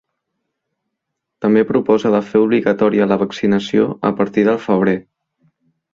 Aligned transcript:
També 1.45 1.61
proposa 1.73 2.11
de 2.15 2.23
fer 2.31 2.41
obligatòria 2.45 3.09
la 3.13 3.19
vaccinació 3.25 3.87
a 4.11 4.15
partir 4.23 4.47
del 4.49 4.63
febrer. 4.69 5.01